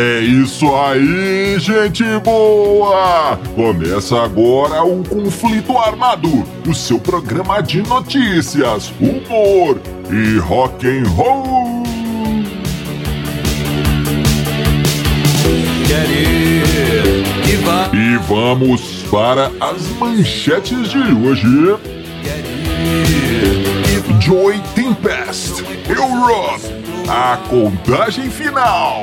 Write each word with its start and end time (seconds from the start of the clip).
É 0.00 0.20
isso 0.20 0.72
aí, 0.76 1.58
gente 1.58 2.04
boa! 2.22 3.36
Começa 3.56 4.22
agora 4.22 4.84
o 4.84 5.02
Conflito 5.02 5.76
Armado, 5.76 6.46
o 6.64 6.72
seu 6.72 7.00
programa 7.00 7.60
de 7.60 7.82
notícias, 7.82 8.92
humor 9.00 9.80
e 10.08 10.38
rock 10.38 10.86
and 10.86 11.02
roll. 11.08 11.82
E 17.92 18.16
vamos 18.28 19.02
para 19.10 19.50
as 19.60 19.88
manchetes 19.98 20.90
de 20.90 21.12
hoje. 21.26 21.76
Joy 24.20 24.60
Tempest, 24.76 25.64
Europe, 25.88 26.62
a 27.08 27.36
contagem 27.48 28.30
final. 28.30 29.02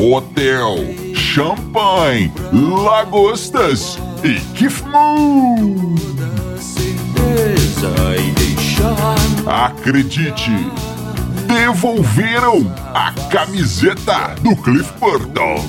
Hotel, 0.00 0.76
champanhe, 1.14 2.32
lagostas 2.50 3.98
e 4.24 4.40
Kif 4.56 4.82
Moon. 4.84 5.94
Acredite, 9.46 10.50
devolveram 11.46 12.72
a 12.94 13.12
camiseta 13.28 14.34
do 14.40 14.56
Cliff 14.56 14.90
Burton. 14.98 15.68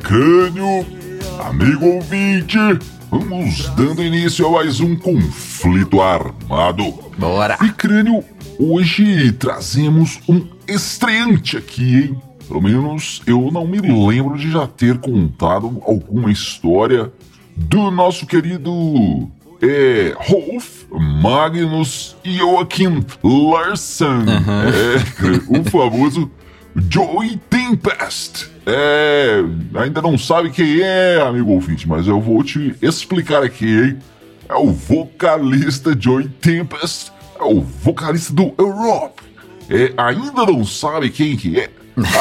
crânio, 0.00 0.86
amigo 1.46 1.84
ouvinte, 1.86 2.56
vamos 3.10 3.68
dando 3.76 4.02
início 4.02 4.46
a 4.46 4.50
mais 4.50 4.80
um 4.80 4.96
conflito 4.96 6.00
armado. 6.00 6.94
Bora! 7.18 7.58
E 7.62 7.70
crânio, 7.70 8.24
hoje 8.58 9.30
trazemos 9.32 10.20
um 10.26 10.46
estreante 10.66 11.58
aqui, 11.58 11.96
hein? 11.96 12.22
Pelo 12.48 12.62
menos 12.62 13.22
eu 13.26 13.50
não 13.52 13.66
me 13.66 13.78
lembro 13.78 14.38
de 14.38 14.50
já 14.50 14.66
ter 14.66 14.98
contado 14.98 15.82
alguma 15.86 16.32
história 16.32 17.12
do 17.54 17.90
nosso 17.90 18.26
querido 18.26 19.28
é, 19.62 20.14
Rolf 20.16 20.84
Magnus 20.90 22.16
Joachim 22.24 23.04
Larsen. 23.22 24.24
É, 24.66 25.58
o 25.58 25.64
famoso 25.64 26.30
Joey 26.76 27.36
Tempest. 27.48 28.50
É, 28.66 29.42
ainda 29.74 30.02
não 30.02 30.18
sabe 30.18 30.50
quem 30.50 30.80
é, 30.80 31.20
amigo 31.20 31.52
ouvinte, 31.52 31.88
mas 31.88 32.06
eu 32.06 32.20
vou 32.20 32.42
te 32.42 32.74
explicar 32.82 33.42
aqui, 33.42 33.66
hein? 33.66 33.98
É 34.48 34.54
o 34.54 34.72
vocalista 34.72 35.96
Joey 35.98 36.28
Tempest, 36.28 37.12
é 37.38 37.42
o 37.42 37.60
vocalista 37.60 38.32
do 38.32 38.54
Europe. 38.58 39.22
É, 39.70 39.92
ainda 39.96 40.44
não 40.46 40.64
sabe 40.64 41.10
quem 41.10 41.36
que 41.36 41.58
é? 41.58 41.70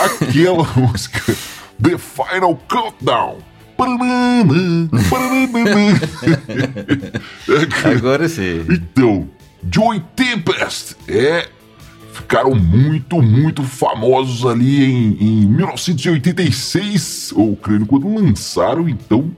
Aquela 0.05 0.67
música 0.77 1.33
The 1.81 1.97
Final 1.97 2.59
Countdown. 2.67 3.37
Agora 7.97 8.29
sim. 8.29 8.65
Então, 8.69 9.27
Joey 9.69 10.01
Tempest 10.15 10.95
é 11.07 11.49
ficaram 12.13 12.53
muito, 12.55 13.21
muito 13.21 13.63
famosos 13.63 14.45
ali 14.45 14.85
em, 14.85 15.17
em 15.19 15.45
1986, 15.47 17.33
ou 17.35 17.55
creio 17.55 17.85
quando 17.85 18.13
lançaram 18.13 18.87
então 18.87 19.31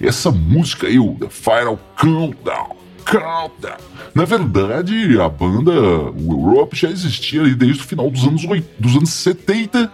essa 0.00 0.30
música 0.30 0.86
aí, 0.86 0.98
o 0.98 1.14
The 1.14 1.28
Final 1.28 1.78
Countdown. 1.96 2.76
Countdown. 3.04 3.78
Na 4.14 4.24
verdade, 4.24 5.18
a 5.20 5.28
banda, 5.28 5.72
o 5.72 6.50
Europe 6.50 6.76
já 6.76 6.90
existia 6.90 7.42
desde 7.54 7.82
o 7.82 7.86
final 7.86 8.10
dos 8.10 8.24
anos, 8.24 8.42
dos 8.78 8.96
anos 8.96 9.10
70, 9.10 9.90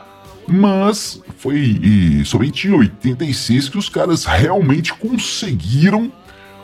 mas 0.46 1.22
foi 1.36 2.22
somente 2.24 2.66
em 2.66 2.72
86 2.72 3.68
que 3.68 3.78
os 3.78 3.88
caras 3.88 4.24
realmente 4.24 4.92
conseguiram 4.94 6.10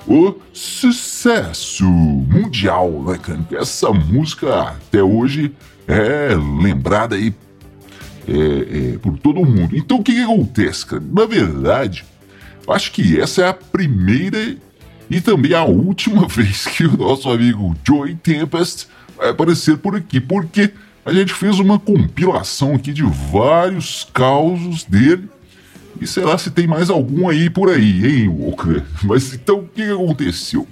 o 0.06 0.34
sucesso 0.52 1.84
mundial, 1.84 2.90
né, 3.06 3.18
cara? 3.18 3.40
Essa 3.52 3.90
música 3.90 4.70
até 4.70 5.02
hoje 5.02 5.52
é 5.88 6.30
lembrada 6.62 7.16
aí 7.16 7.34
é, 8.28 8.94
é, 8.94 8.98
por 8.98 9.18
todo 9.18 9.44
mundo. 9.44 9.76
Então 9.76 9.98
o 9.98 10.02
que, 10.02 10.14
que 10.14 10.22
acontece, 10.22 10.86
cara? 10.86 11.02
Na 11.10 11.26
verdade, 11.26 12.04
acho 12.68 12.92
que 12.92 13.20
essa 13.20 13.42
é 13.42 13.48
a 13.48 13.54
primeira 13.54 14.56
e 15.10 15.20
também 15.20 15.54
a 15.54 15.64
última 15.64 16.26
vez 16.28 16.66
que 16.66 16.84
o 16.84 16.96
nosso 16.96 17.30
amigo 17.30 17.74
Joey 17.86 18.14
Tempest 18.14 18.88
vai 19.16 19.30
aparecer 19.30 19.78
por 19.78 19.96
aqui, 19.96 20.20
porque 20.20 20.72
a 21.04 21.12
gente 21.12 21.32
fez 21.32 21.58
uma 21.58 21.78
compilação 21.78 22.74
aqui 22.74 22.92
de 22.92 23.02
vários 23.02 24.08
causos 24.12 24.84
dele 24.84 25.28
e 26.00 26.06
sei 26.06 26.24
lá 26.24 26.36
se 26.36 26.50
tem 26.50 26.66
mais 26.66 26.90
algum 26.90 27.28
aí 27.28 27.48
por 27.48 27.70
aí, 27.70 28.06
hein, 28.06 28.28
Walker? 28.28 28.82
Mas 29.02 29.32
então 29.34 29.60
o 29.60 29.68
que 29.68 29.82
aconteceu? 29.82 30.66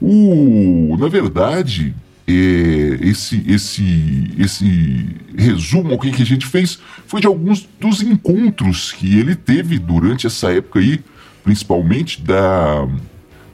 O, 0.00 0.96
na 0.98 1.08
verdade, 1.08 1.94
é, 2.26 2.98
esse, 3.02 3.44
esse, 3.46 4.30
esse 4.38 5.16
resumo 5.36 5.98
que, 5.98 6.22
a 6.22 6.26
gente 6.26 6.46
fez 6.46 6.78
foi 7.06 7.20
de 7.20 7.26
alguns 7.26 7.68
dos 7.78 8.02
encontros 8.02 8.92
que 8.92 9.18
ele 9.18 9.34
teve 9.34 9.78
durante 9.78 10.26
essa 10.26 10.52
época 10.52 10.78
aí, 10.78 11.00
principalmente 11.44 12.22
da, 12.22 12.88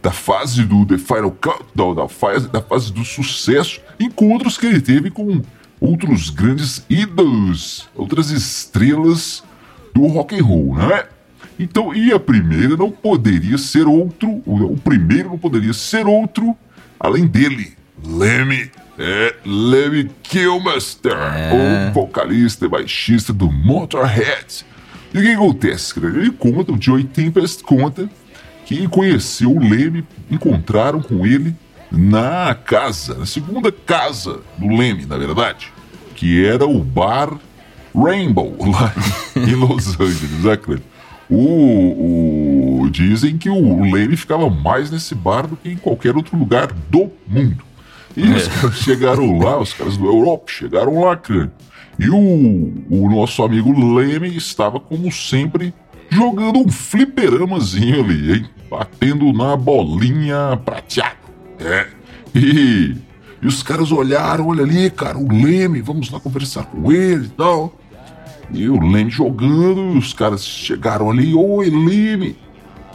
da 0.02 0.12
fase 0.12 0.64
do 0.64 0.84
The 0.84 0.98
Final 0.98 1.32
Countdown, 1.32 1.94
da 1.94 2.08
fase, 2.08 2.48
da 2.48 2.60
fase 2.60 2.92
do 2.92 3.04
sucesso, 3.04 3.80
encontros 3.98 4.56
que 4.56 4.66
ele 4.66 4.80
teve 4.80 5.10
com 5.10 5.42
outros 5.80 6.30
grandes 6.30 6.84
ídolos, 6.88 7.88
outras 7.94 8.30
estrelas 8.30 9.42
do 9.96 10.06
rock 10.06 10.38
and 10.38 10.44
roll, 10.44 10.74
né? 10.74 11.04
Então, 11.58 11.94
e 11.94 12.12
a 12.12 12.20
primeira 12.20 12.76
não 12.76 12.90
poderia 12.90 13.56
ser 13.56 13.86
outro, 13.86 14.42
o 14.44 14.76
primeiro 14.84 15.30
não 15.30 15.38
poderia 15.38 15.72
ser 15.72 16.06
outro 16.06 16.54
além 17.00 17.26
dele, 17.26 17.72
Lemmy, 18.04 18.70
é, 18.98 19.34
Lemmy 19.44 20.10
Kilmister, 20.22 21.12
é. 21.12 21.88
o 21.90 21.92
vocalista 21.94 22.66
e 22.66 22.68
baixista 22.68 23.32
do 23.32 23.50
Motorhead. 23.50 24.66
E 25.14 25.18
o 25.18 25.22
que 25.22 25.32
acontece, 25.32 25.94
cara? 25.94 26.08
Ele 26.08 26.30
conta, 26.30 26.72
o 26.72 26.80
Joey 26.80 27.04
Tempest 27.04 27.62
conta 27.62 28.08
que 28.66 28.86
conheceu 28.88 29.50
o 29.50 29.58
Lemmy, 29.58 30.04
encontraram 30.30 31.00
com 31.00 31.26
ele 31.26 31.54
na 31.90 32.54
casa, 32.54 33.14
na 33.14 33.24
segunda 33.24 33.72
casa 33.72 34.40
do 34.58 34.68
Lemmy, 34.68 35.06
na 35.06 35.16
verdade, 35.16 35.72
que 36.14 36.44
era 36.44 36.66
o 36.66 36.82
bar 36.82 37.38
Rainbow, 37.96 38.54
lá 38.60 38.94
em 39.36 39.54
Los 39.54 39.98
Angeles, 39.98 40.44
né, 40.44 40.56
Cleber? 40.56 40.84
O, 41.28 42.82
o, 42.82 42.90
dizem 42.90 43.36
que 43.36 43.50
o 43.50 43.82
Leme 43.82 44.16
ficava 44.16 44.48
mais 44.48 44.90
nesse 44.90 45.14
bar 45.14 45.46
do 45.46 45.56
que 45.56 45.68
em 45.68 45.76
qualquer 45.76 46.16
outro 46.16 46.38
lugar 46.38 46.68
do 46.88 47.10
mundo. 47.26 47.64
E 48.16 48.22
é. 48.22 48.36
os 48.36 48.46
caras 48.46 48.76
chegaram 48.76 49.38
lá, 49.38 49.58
os 49.58 49.72
caras 49.72 49.96
do 49.96 50.06
Europa 50.06 50.44
chegaram 50.46 51.00
lá, 51.00 51.16
cara. 51.16 51.52
E 51.98 52.08
o, 52.08 52.72
o 52.90 53.10
nosso 53.10 53.42
amigo 53.42 53.72
Leme 53.96 54.36
estava, 54.36 54.78
como 54.78 55.10
sempre, 55.10 55.74
jogando 56.10 56.60
um 56.60 56.68
fliperamazinho 56.68 58.04
ali, 58.04 58.32
hein? 58.34 58.46
Batendo 58.70 59.32
na 59.32 59.56
bolinha 59.56 60.60
prateada. 60.64 61.16
É. 61.58 61.86
E, 62.34 62.96
e 63.42 63.46
os 63.46 63.62
caras 63.62 63.90
olharam, 63.90 64.48
olha 64.48 64.62
ali, 64.62 64.90
cara, 64.90 65.18
o 65.18 65.28
Leme, 65.28 65.80
vamos 65.80 66.10
lá 66.10 66.20
conversar 66.20 66.66
com 66.66 66.92
ele 66.92 67.26
e 67.26 67.30
tal. 67.30 67.74
E 68.52 68.68
o 68.68 68.80
Leme 68.80 69.10
jogando, 69.10 69.98
os 69.98 70.12
caras 70.12 70.46
chegaram 70.46 71.10
ali, 71.10 71.34
oi 71.34 71.68
Leme, 71.68 72.36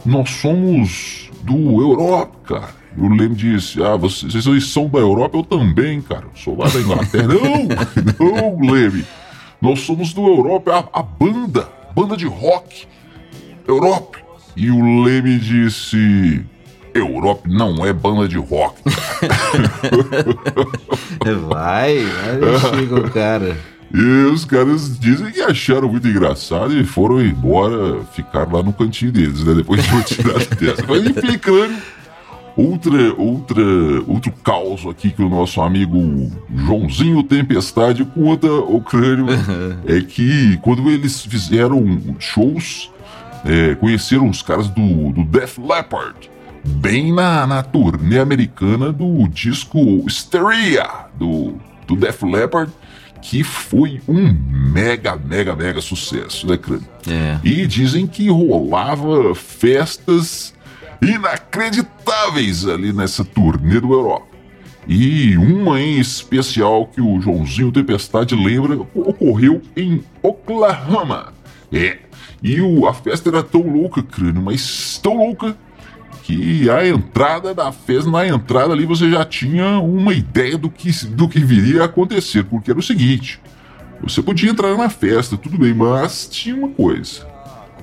nós 0.04 0.30
somos 0.30 1.30
do 1.42 1.80
Europa, 1.80 2.36
cara. 2.44 2.82
E 2.96 3.00
o 3.00 3.08
Leme 3.08 3.34
disse, 3.34 3.82
ah, 3.82 3.96
vocês, 3.96 4.32
vocês 4.32 4.66
são 4.66 4.88
da 4.88 4.98
Europa, 4.98 5.36
eu 5.36 5.42
também, 5.42 6.00
cara. 6.00 6.24
Eu 6.24 6.30
sou 6.34 6.56
lá 6.56 6.68
da 6.68 6.80
Inglaterra. 6.80 7.28
não, 8.18 8.32
não, 8.32 8.72
Leme. 8.72 9.04
Nós 9.60 9.80
somos 9.80 10.12
do 10.12 10.26
Europa, 10.26 10.88
a, 10.92 11.00
a 11.00 11.02
banda, 11.02 11.68
banda 11.94 12.16
de 12.16 12.26
rock, 12.26 12.86
Europa. 13.66 14.18
E 14.56 14.70
o 14.70 15.02
Leme 15.02 15.38
disse, 15.38 16.44
Europe 16.94 17.48
não 17.48 17.84
é 17.86 17.92
banda 17.92 18.28
de 18.28 18.38
rock. 18.38 18.82
vai, 21.48 22.04
vai 22.04 22.76
chega 22.76 22.94
o 22.96 23.10
cara. 23.10 23.56
E 23.92 24.24
os 24.32 24.46
caras 24.46 24.98
dizem 24.98 25.30
que 25.30 25.40
acharam 25.42 25.86
muito 25.86 26.08
engraçado 26.08 26.74
e 26.74 26.82
foram 26.82 27.20
embora, 27.20 28.02
ficar 28.14 28.50
lá 28.50 28.62
no 28.62 28.72
cantinho 28.72 29.12
deles, 29.12 29.44
né? 29.44 29.52
Depois 29.54 29.82
de 29.82 29.90
uma 29.90 30.02
tirada 30.02 30.46
dessa. 30.56 30.84
Mas 30.88 31.36
claro. 31.40 31.76
Outra, 32.56 33.14
outra, 33.16 33.62
outro 34.06 34.32
caos 34.44 34.86
aqui 34.86 35.10
que 35.10 35.22
o 35.22 35.28
nosso 35.28 35.60
amigo 35.62 36.30
Joãozinho 36.54 37.22
Tempestade 37.22 38.04
conta, 38.04 38.50
o 38.50 38.80
crânio, 38.80 39.26
é 39.86 40.00
que 40.00 40.58
quando 40.58 40.90
eles 40.90 41.24
fizeram 41.24 41.98
shows, 42.18 42.90
é, 43.44 43.74
conheceram 43.74 44.28
os 44.28 44.42
caras 44.42 44.68
do, 44.68 45.12
do 45.12 45.24
Def 45.24 45.58
Leppard, 45.58 46.30
bem 46.64 47.12
na, 47.12 47.46
na 47.46 47.62
turnê 47.62 48.18
americana 48.18 48.92
do 48.92 49.26
disco 49.28 50.04
Hysteria, 50.06 50.86
do, 51.18 51.54
do 51.86 51.96
Def 51.96 52.22
Leppard, 52.22 52.70
que 53.22 53.44
foi 53.44 54.00
um 54.08 54.36
mega, 54.50 55.16
mega, 55.16 55.54
mega 55.54 55.80
sucesso, 55.80 56.46
né, 56.46 56.58
crânio? 56.58 56.86
É. 57.08 57.38
E 57.42 57.66
dizem 57.66 58.06
que 58.06 58.28
rolava 58.28 59.34
festas 59.34 60.52
inacreditáveis 61.00 62.66
ali 62.66 62.92
nessa 62.92 63.24
turnê 63.24 63.80
do 63.80 63.92
Europa. 63.92 64.26
E 64.86 65.36
uma 65.36 65.80
em 65.80 66.00
especial 66.00 66.86
que 66.88 67.00
o 67.00 67.20
Joãozinho 67.20 67.70
Tempestade 67.70 68.34
lembra 68.34 68.80
ocorreu 68.94 69.62
em 69.76 70.02
Oklahoma. 70.20 71.32
É, 71.72 71.98
e 72.42 72.60
o, 72.60 72.88
a 72.88 72.92
festa 72.92 73.30
era 73.30 73.42
tão 73.42 73.62
louca, 73.62 74.02
crânio, 74.02 74.42
mas 74.42 74.98
tão 75.00 75.16
louca 75.16 75.56
que 76.22 76.70
a 76.70 76.86
entrada 76.86 77.52
da 77.52 77.72
festa, 77.72 78.10
na 78.10 78.26
entrada 78.26 78.72
ali 78.72 78.86
você 78.86 79.10
já 79.10 79.24
tinha 79.24 79.78
uma 79.80 80.14
ideia 80.14 80.56
do 80.56 80.70
que, 80.70 80.90
do 81.06 81.28
que 81.28 81.40
viria 81.40 81.82
a 81.82 81.84
acontecer, 81.86 82.44
porque 82.44 82.70
era 82.70 82.78
o 82.78 82.82
seguinte: 82.82 83.40
você 84.00 84.22
podia 84.22 84.50
entrar 84.50 84.76
na 84.76 84.88
festa, 84.88 85.36
tudo 85.36 85.58
bem, 85.58 85.74
mas 85.74 86.28
tinha 86.30 86.54
uma 86.54 86.68
coisa. 86.68 87.30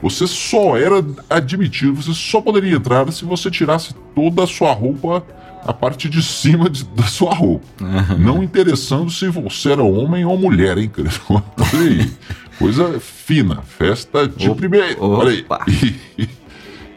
Você 0.02 0.26
só 0.28 0.78
era 0.78 1.06
admitido, 1.30 1.96
você 1.96 2.14
só 2.14 2.40
poderia 2.40 2.76
entrar 2.76 3.12
se 3.12 3.26
você 3.26 3.52
tirasse 3.52 3.94
toda 4.16 4.44
a 4.44 4.48
sua 4.48 4.72
roupa, 4.72 5.26
a 5.66 5.74
parte 5.74 6.08
de 6.08 6.24
cima 6.24 6.70
de, 6.70 6.86
da 6.86 7.04
sua 7.04 7.34
roupa. 7.34 7.66
Não 8.18 8.42
interessando 8.42 9.12
se 9.12 9.28
você 9.28 9.74
era 9.74 9.84
homem 9.84 10.24
ou 10.24 10.38
mulher, 10.38 10.78
hein, 10.78 10.90
cara? 10.90 11.10
Olha 11.30 11.44
aí. 11.74 12.12
Coisa 12.58 13.00
fina, 13.00 13.62
festa 13.62 14.28
de 14.28 14.50
Opa, 14.50 14.58
primeiro. 14.58 14.98
Olha 15.02 15.32
aí. 15.32 15.96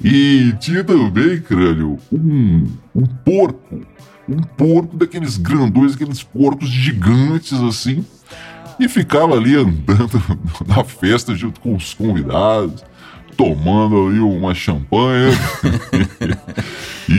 E, 0.03 0.49
e 0.49 0.53
tinha 0.55 0.83
também, 0.83 1.41
crânio, 1.41 1.99
um, 2.13 2.67
um 2.95 3.07
porco. 3.07 3.81
Um 4.29 4.41
porco 4.41 4.97
daqueles 4.97 5.37
grandões, 5.37 5.95
aqueles 5.95 6.23
porcos 6.23 6.69
gigantes 6.69 7.61
assim. 7.61 8.05
E 8.79 8.89
ficava 8.89 9.35
ali 9.35 9.55
andando 9.55 10.23
na 10.67 10.85
festa 10.85 11.35
junto 11.35 11.61
com 11.61 11.75
os 11.75 11.95
convidados, 11.95 12.83
tomando 13.37 14.09
ali 14.09 14.19
uma 14.19 14.55
champanhe. 14.55 15.33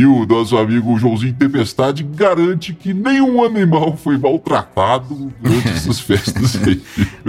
e 0.03 0.05
o 0.05 0.25
nosso 0.25 0.57
amigo 0.57 0.97
Joãozinho 1.00 1.33
Tempestade 1.33 2.03
garante 2.03 2.73
que 2.73 2.94
nenhum 2.94 3.41
animal 3.41 3.95
foi 3.95 4.17
maltratado 4.17 5.31
durante 5.39 5.69
essas 5.71 6.00
festas 6.00 6.59
aí. 6.61 6.81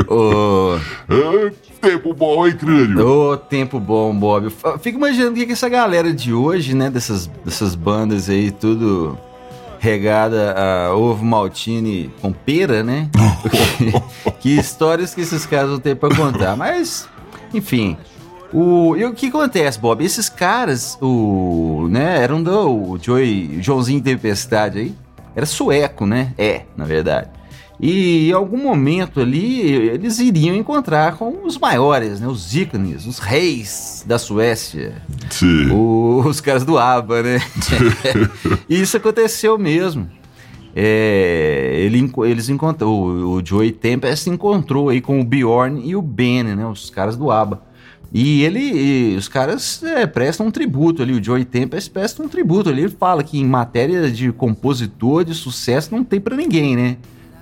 Ô, 0.08 0.76
Ah, 1.08 1.52
tempo 1.80 2.12
bom, 2.12 2.44
hein, 2.46 2.56
crânio? 2.56 3.06
ô, 3.06 3.36
tempo 3.36 3.78
bom, 3.78 4.12
Bob. 4.14 4.46
Eu 4.64 4.78
Fico 4.78 4.98
imaginando 4.98 5.32
o 5.32 5.34
que, 5.34 5.46
que 5.46 5.52
essa 5.52 5.68
galera 5.68 6.12
de 6.12 6.32
hoje, 6.32 6.74
né, 6.74 6.90
dessas, 6.90 7.28
dessas 7.44 7.76
bandas 7.76 8.28
aí, 8.28 8.50
tudo 8.50 9.16
regada 9.78 10.54
a 10.58 10.96
ovo 10.96 11.24
maltine 11.24 12.10
com 12.20 12.32
pera, 12.32 12.82
né? 12.82 13.08
que 14.40 14.58
histórias 14.58 15.14
que 15.14 15.20
esses 15.20 15.46
caras 15.46 15.70
vão 15.70 15.78
ter 15.78 15.94
pra 15.94 16.08
contar. 16.08 16.56
Mas, 16.56 17.06
enfim. 17.52 17.96
O, 18.52 18.94
e 18.96 19.04
o 19.04 19.12
que 19.12 19.26
acontece, 19.28 19.78
Bob? 19.78 20.04
Esses 20.04 20.28
caras, 20.28 20.96
o, 21.00 21.88
né, 21.90 22.22
eram 22.22 22.42
do 22.42 22.92
o 22.92 22.98
Joey, 23.00 23.58
Joãozinho 23.60 24.00
Tempestade 24.00 24.78
aí, 24.78 24.94
era 25.34 25.44
sueco, 25.46 26.06
né? 26.06 26.32
É, 26.38 26.62
na 26.76 26.84
verdade. 26.84 27.28
E 27.80 28.28
em 28.28 28.32
algum 28.32 28.56
momento 28.56 29.18
ali, 29.20 29.60
eles 29.60 30.20
iriam 30.20 30.54
encontrar 30.54 31.16
com 31.16 31.44
os 31.44 31.58
maiores, 31.58 32.20
né? 32.20 32.28
Os 32.28 32.54
ícones, 32.54 33.04
os 33.04 33.18
reis 33.18 34.04
da 34.06 34.16
Suécia. 34.16 35.02
Sim. 35.28 35.70
O- 35.72 36.22
os 36.24 36.40
caras 36.40 36.64
do 36.64 36.78
ABBA, 36.78 37.22
né? 37.24 37.42
e 38.70 38.80
isso 38.80 38.96
aconteceu 38.96 39.58
mesmo. 39.58 40.08
É, 40.76 41.72
ele 41.78 42.10
eles 42.24 42.48
encontrou, 42.48 43.06
o, 43.08 43.34
o 43.36 43.44
Joey 43.44 43.70
Tempest 43.72 44.28
encontrou 44.28 44.88
aí 44.88 45.00
com 45.00 45.20
o 45.20 45.24
Bjorn 45.24 45.80
e 45.84 45.94
o 45.96 46.02
Ben, 46.02 46.42
né? 46.44 46.66
Os 46.66 46.90
caras 46.90 47.16
do 47.16 47.30
ABBA. 47.30 47.60
E 48.12 48.42
ele, 48.42 48.60
e 48.60 49.16
os 49.16 49.28
caras 49.28 49.82
é, 49.82 50.06
prestam 50.06 50.46
um 50.46 50.50
tributo 50.50 51.02
ali, 51.02 51.12
o 51.12 51.22
Joey 51.22 51.44
Tempest 51.44 51.90
presta 51.90 52.22
um 52.22 52.28
tributo 52.28 52.70
ali. 52.70 52.82
Ele 52.82 52.88
fala 52.88 53.24
que 53.24 53.38
em 53.38 53.44
matéria 53.44 54.10
de 54.10 54.30
compositor 54.30 55.24
de 55.24 55.34
sucesso 55.34 55.94
não 55.94 56.04
tem 56.04 56.20
pra 56.20 56.36
ninguém, 56.36 56.76
né? 56.76 56.96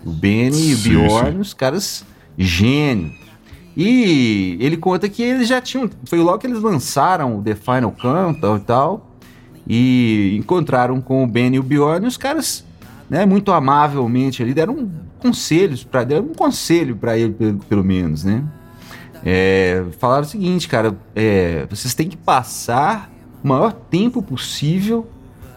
O 0.05 0.11
Benny 0.11 0.71
e 0.71 0.75
o 0.75 0.79
Bjorn, 0.79 1.41
os 1.41 1.53
caras 1.53 2.05
gênio. 2.37 3.13
E 3.77 4.57
ele 4.61 4.77
conta 4.77 5.09
que 5.09 5.23
eles 5.23 5.49
já 5.49 5.61
tinham. 5.61 5.89
Foi 6.05 6.19
logo 6.19 6.39
que 6.39 6.47
eles 6.47 6.61
lançaram 6.61 7.39
o 7.39 7.43
The 7.43 7.55
Final 7.55 7.93
Countdown 7.93 8.57
e 8.57 8.61
tal. 8.61 9.11
E 9.67 10.37
encontraram 10.39 11.01
com 11.01 11.23
o 11.23 11.27
Ben 11.27 11.55
e 11.55 11.59
o 11.59 11.63
Bjorn. 11.63 12.05
E 12.05 12.09
os 12.09 12.17
caras, 12.17 12.65
né, 13.09 13.25
muito 13.25 13.53
amavelmente 13.53 14.43
ali, 14.43 14.53
deram 14.53 14.91
conselhos 15.21 15.85
para 15.85 16.03
deram 16.03 16.27
um 16.27 16.35
conselho 16.35 16.97
para 16.97 17.17
ele, 17.17 17.33
pelo, 17.33 17.59
pelo 17.59 17.85
menos, 17.85 18.25
né? 18.25 18.43
É, 19.25 19.85
falaram 19.99 20.23
o 20.23 20.29
seguinte, 20.29 20.67
cara, 20.69 20.97
é, 21.15 21.67
vocês 21.71 21.95
têm 21.95 22.09
que 22.09 22.17
passar 22.17 23.11
o 23.43 23.49
maior 23.49 23.73
tempo 23.73 24.23
possível 24.23 25.09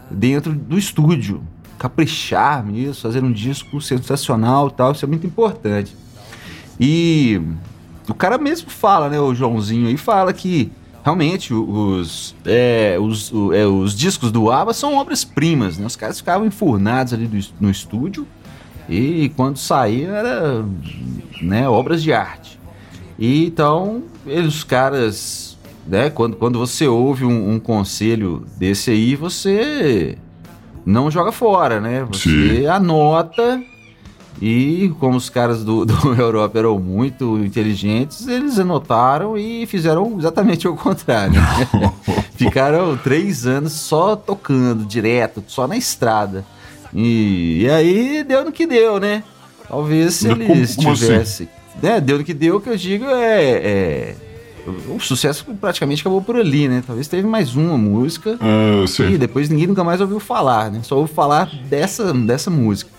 dentro 0.10 0.54
do 0.54 0.78
estúdio. 0.78 1.42
Caprichar 1.80 2.66
mesmo, 2.66 2.94
fazer 2.96 3.24
um 3.24 3.32
disco 3.32 3.82
sensacional 3.82 4.70
tal, 4.70 4.92
isso 4.92 5.04
é 5.04 5.08
muito 5.08 5.26
importante. 5.28 5.96
E 6.80 7.42
o 8.08 8.14
cara 8.14 8.38
mesmo 8.38 8.70
fala, 8.70 9.10
né, 9.10 9.20
o 9.20 9.34
Joãozinho 9.34 9.88
aí 9.88 9.98
fala 9.98 10.32
que 10.32 10.72
realmente 11.04 11.54
os, 11.54 12.36
é, 12.46 12.98
os, 13.00 13.32
o- 13.32 13.54
é, 13.54 13.66
os 13.66 13.96
discos 13.96 14.32
do 14.32 14.52
ABBA 14.52 14.74
são 14.74 14.96
obras-primas, 14.96 15.78
né? 15.78 15.86
Os 15.86 15.96
caras 15.96 16.18
ficavam 16.20 16.46
enfurnados 16.48 17.14
ali 17.14 17.28
do 17.28 17.40
no 17.60 17.70
estúdio 17.70 18.26
e 18.90 19.32
quando 19.36 19.58
saía 19.58 20.10
era 20.10 20.66
né, 21.42 21.68
obras 21.68 22.02
de 22.02 22.14
arte. 22.14 22.60
E 23.18 23.46
então, 23.46 24.04
eles, 24.26 24.56
os 24.56 24.64
caras, 24.64 25.58
né, 25.88 26.10
quando, 26.10 26.36
quando 26.36 26.60
você 26.60 26.88
ouve 26.88 27.24
um, 27.26 27.54
um 27.54 27.60
conselho 27.60 28.46
desse 28.58 28.92
aí, 28.92 29.16
você 29.16 30.18
não 30.86 31.10
joga 31.10 31.32
fora, 31.32 31.80
né? 31.80 32.04
Você 32.12 32.60
Sim. 32.62 32.68
anota 32.68 33.62
e 34.42 34.92
como 35.00 35.16
os 35.16 35.30
caras 35.30 35.64
do, 35.64 35.86
do 35.88 36.14
Europa 36.14 36.60
eram 36.60 36.78
muito 36.78 37.38
inteligentes, 37.38 38.28
eles 38.28 38.60
anotaram 38.60 39.38
e 39.38 39.66
fizeram 39.66 40.18
exatamente 40.20 40.68
o 40.68 40.76
contrário. 40.76 41.34
né? 41.34 41.92
Ficaram 42.36 42.98
três 42.98 43.48
anos 43.48 43.72
só 43.72 44.14
tocando 44.16 44.84
direto, 44.86 45.42
só 45.48 45.66
na 45.66 45.78
estrada. 45.78 46.46
E, 46.94 47.62
e 47.62 47.70
aí 47.70 48.24
deu 48.26 48.44
no 48.44 48.52
que 48.52 48.68
deu, 48.68 49.00
né? 49.00 49.24
Talvez 49.70 50.16
se 50.16 50.28
Como- 50.30 50.42
eles 50.44 50.76
como 50.76 50.92
assim? 50.92 51.06
tivessem. 51.06 51.50
Né? 51.82 52.00
Deu 52.02 52.18
no 52.18 52.24
que 52.24 52.34
deu, 52.34 52.60
que 52.60 52.70
eu 52.70 52.78
digo 52.78 53.06
é. 53.06 53.52
é 53.54 54.16
o 54.90 55.00
sucesso 55.00 55.46
praticamente 55.62 56.02
acabou 56.02 56.22
por 56.22 56.36
ali, 56.36 56.68
né? 56.68 56.84
Talvez 56.86 57.08
teve 57.08 57.28
mais 57.28 57.56
uma 57.56 57.78
música. 57.78 58.38
Ah, 58.42 58.84
E 59.12 59.18
depois 59.18 59.48
ninguém 59.48 59.68
nunca 59.68 59.84
mais 59.84 60.02
ouviu 60.02 60.20
falar, 60.20 60.72
né? 60.72 60.80
Só 60.82 60.98
ouviu 60.98 61.14
falar 61.14 61.52
dessa, 61.70 62.12
dessa 62.14 62.50
música. 62.50 62.90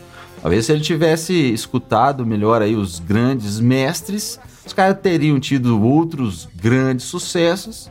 Talvez 0.40 0.66
se 0.66 0.72
ele 0.72 0.80
tivesse 0.80 1.32
escutado 1.34 2.24
melhor 2.24 2.62
aí 2.62 2.76
os 2.76 3.00
grandes 3.00 3.58
mestres, 3.58 4.38
os 4.64 4.72
caras 4.72 4.96
teriam 5.02 5.40
tido 5.40 5.82
outros 5.82 6.48
grandes 6.54 7.06
sucessos 7.06 7.90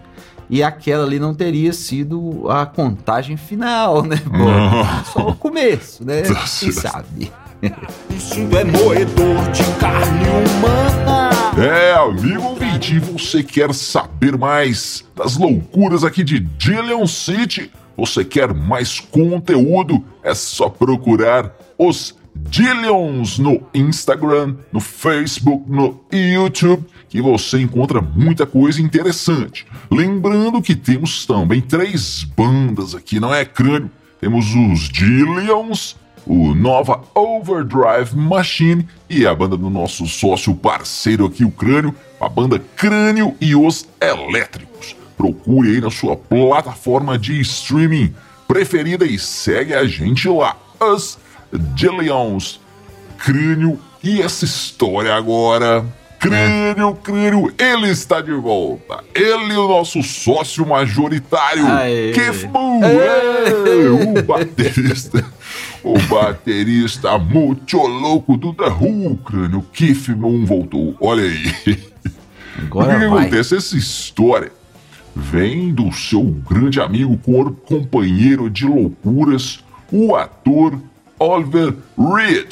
e 0.49 0.63
aquela 0.63 1.03
ali 1.03 1.19
não 1.19 1.33
teria 1.33 1.73
sido 1.73 2.49
a 2.49 2.65
contagem 2.65 3.35
final, 3.35 4.03
né? 4.03 4.17
Pô, 4.17 5.11
só 5.11 5.29
o 5.29 5.35
começo, 5.35 6.05
né? 6.05 6.21
Quem 6.21 6.71
sabe? 6.71 7.31
Isso 8.09 8.39
é 8.55 8.63
moedor 8.63 9.51
de 9.51 9.63
carne 9.79 10.25
humana. 10.27 11.29
É, 11.57 11.93
amigo 11.93 12.43
ouvinte, 12.43 12.99
você 12.99 13.41
quer 13.41 13.73
saber 13.73 14.37
mais 14.37 15.05
das 15.15 15.37
loucuras 15.37 16.03
aqui 16.03 16.23
de 16.23 16.39
Dillion 16.39 17.05
City? 17.07 17.71
Você 17.95 18.25
quer 18.25 18.53
mais 18.53 18.99
conteúdo? 18.99 20.03
É 20.21 20.35
só 20.35 20.69
procurar 20.69 21.55
os 21.77 22.15
Dillions 22.35 23.39
no 23.39 23.61
Instagram, 23.73 24.55
no 24.71 24.81
Facebook, 24.81 25.63
no 25.69 26.01
YouTube 26.11 26.85
que 27.15 27.21
você 27.21 27.61
encontra 27.61 28.01
muita 28.01 28.45
coisa 28.45 28.81
interessante. 28.81 29.65
Lembrando 29.89 30.61
que 30.61 30.75
temos 30.75 31.25
também 31.25 31.61
três 31.61 32.25
bandas 32.25 32.93
aqui, 32.93 33.21
não 33.21 33.33
é 33.33 33.45
crânio? 33.45 33.89
Temos 34.19 34.47
os 34.53 34.89
Dillions, 34.89 35.95
o 36.25 36.55
Nova 36.55 37.01
Overdrive 37.13 38.15
Machine 38.15 38.87
e 39.09 39.25
a 39.27 39.35
banda 39.35 39.55
do 39.55 39.69
nosso 39.69 40.05
sócio 40.07 40.55
parceiro 40.55 41.25
aqui, 41.25 41.43
o 41.45 41.51
Crânio, 41.51 41.95
a 42.19 42.27
banda 42.27 42.61
Crânio 42.75 43.35
e 43.39 43.55
os 43.55 43.87
Elétricos. 44.01 44.95
Procure 45.15 45.69
aí 45.69 45.81
na 45.81 45.91
sua 45.91 46.15
plataforma 46.15 47.17
de 47.17 47.39
streaming 47.41 48.13
preferida 48.47 49.05
e 49.05 49.17
segue 49.17 49.73
a 49.73 49.85
gente 49.85 50.27
lá. 50.27 50.57
Os 50.79 51.17
Dillions, 51.73 52.59
Crânio 53.17 53.79
e 54.03 54.21
essa 54.21 54.45
história 54.45 55.13
agora. 55.13 55.85
Crânio, 56.19 56.95
crânio, 57.03 57.53
ele 57.55 57.89
está 57.89 58.19
de 58.19 58.33
volta. 58.33 59.03
Ele, 59.13 59.53
o 59.53 59.67
nosso 59.67 60.01
sócio 60.01 60.65
majoritário, 60.65 61.67
Aê. 61.67 62.11
é, 62.83 63.89
o 63.89 64.23
baterista. 64.23 65.23
O 65.85 65.99
baterista 66.09 67.15
muito 67.19 67.77
louco 67.77 68.35
do 68.35 68.51
The 68.51 68.69
Who, 68.69 69.17
crânio, 69.17 69.61
Keith 69.71 70.07
Moon 70.09 70.43
voltou. 70.43 70.97
Olha 70.99 71.21
aí. 71.21 71.45
o 71.47 71.53
que, 71.53 71.93
Agora 72.57 72.97
que 72.97 73.05
acontece? 73.05 73.55
Essa 73.55 73.77
história 73.77 74.51
vem 75.15 75.71
do 75.71 75.91
seu 75.91 76.23
grande 76.23 76.81
amigo, 76.81 77.15
companheiro 77.67 78.49
de 78.49 78.65
loucuras, 78.65 79.63
o 79.91 80.15
ator 80.15 80.75
Oliver 81.19 81.75
Reed. 81.95 82.51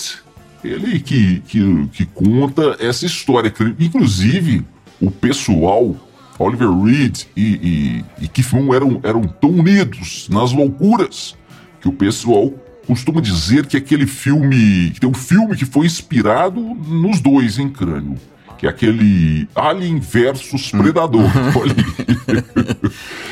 Ele 0.63 0.99
que, 0.99 1.39
que, 1.47 1.87
que 1.91 2.05
conta 2.05 2.77
essa 2.79 3.03
história. 3.03 3.51
Inclusive, 3.79 4.63
o 5.01 5.09
pessoal, 5.09 5.95
Oliver 6.37 6.69
Reed 6.69 7.23
e, 7.35 7.41
e, 7.41 8.05
e 8.25 8.27
Keith 8.27 8.53
Moon 8.53 8.75
eram, 8.75 8.99
eram 9.01 9.23
tão 9.23 9.49
unidos 9.49 10.29
nas 10.29 10.51
loucuras 10.51 11.35
que 11.81 11.89
o 11.89 11.93
pessoal 11.93 12.53
costuma 12.87 13.21
dizer 13.21 13.65
que 13.65 13.77
aquele 13.77 14.05
filme. 14.07 14.91
que 14.91 14.99
tem 14.99 15.09
um 15.09 15.13
filme 15.13 15.55
que 15.55 15.65
foi 15.65 15.85
inspirado 15.85 16.59
nos 16.59 17.19
dois 17.19 17.59
em 17.59 17.69
crânio. 17.69 18.15
Que 18.57 18.65
é 18.67 18.69
aquele 18.69 19.47
Alien 19.55 19.99
versus 19.99 20.71
Predador. 20.71 21.29
Olha 21.59 21.75
aí. 21.75 21.83